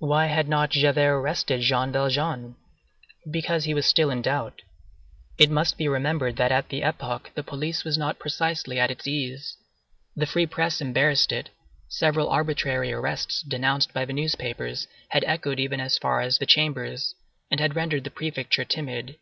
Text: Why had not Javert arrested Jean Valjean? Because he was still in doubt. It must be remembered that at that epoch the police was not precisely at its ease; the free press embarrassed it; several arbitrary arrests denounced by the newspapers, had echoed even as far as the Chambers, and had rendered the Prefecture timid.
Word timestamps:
Why 0.00 0.26
had 0.26 0.48
not 0.50 0.68
Javert 0.68 1.14
arrested 1.18 1.62
Jean 1.62 1.92
Valjean? 1.92 2.56
Because 3.30 3.64
he 3.64 3.72
was 3.72 3.86
still 3.86 4.10
in 4.10 4.20
doubt. 4.20 4.60
It 5.38 5.48
must 5.48 5.78
be 5.78 5.88
remembered 5.88 6.36
that 6.36 6.52
at 6.52 6.68
that 6.68 6.76
epoch 6.82 7.30
the 7.34 7.42
police 7.42 7.82
was 7.82 7.96
not 7.96 8.18
precisely 8.18 8.78
at 8.78 8.90
its 8.90 9.06
ease; 9.06 9.56
the 10.14 10.26
free 10.26 10.44
press 10.44 10.82
embarrassed 10.82 11.32
it; 11.32 11.48
several 11.88 12.28
arbitrary 12.28 12.92
arrests 12.92 13.40
denounced 13.40 13.94
by 13.94 14.04
the 14.04 14.12
newspapers, 14.12 14.88
had 15.08 15.24
echoed 15.24 15.58
even 15.58 15.80
as 15.80 15.96
far 15.96 16.20
as 16.20 16.36
the 16.36 16.44
Chambers, 16.44 17.14
and 17.50 17.58
had 17.58 17.74
rendered 17.74 18.04
the 18.04 18.10
Prefecture 18.10 18.66
timid. 18.66 19.16